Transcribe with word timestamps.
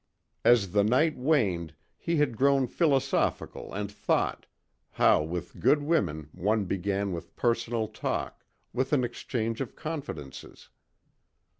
As 0.43 0.71
the 0.71 0.83
night 0.83 1.15
waned 1.15 1.75
he 1.95 2.15
had 2.15 2.35
grown 2.35 2.65
philosophical 2.65 3.71
and 3.71 3.91
thought, 3.91 4.47
how 4.93 5.21
with 5.21 5.59
good 5.59 5.83
women 5.83 6.27
one 6.31 6.65
began 6.65 7.11
with 7.11 7.35
personal 7.35 7.87
talk, 7.87 8.43
with 8.73 8.93
an 8.93 9.03
exchange 9.03 9.61
of 9.61 9.75
confidences. 9.75 10.69